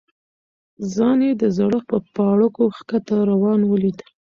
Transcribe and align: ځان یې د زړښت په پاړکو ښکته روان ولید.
ځان 0.93 1.19
یې 1.27 1.31
د 1.41 1.43
زړښت 1.57 1.85
په 1.91 1.97
پاړکو 2.15 2.63
ښکته 2.77 3.15
روان 3.31 3.59
ولید. 3.71 3.97